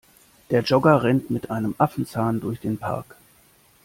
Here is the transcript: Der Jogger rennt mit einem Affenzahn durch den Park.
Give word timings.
Der 0.49 0.63
Jogger 0.63 1.03
rennt 1.03 1.29
mit 1.29 1.51
einem 1.51 1.75
Affenzahn 1.77 2.41
durch 2.41 2.59
den 2.59 2.79
Park. 2.79 3.15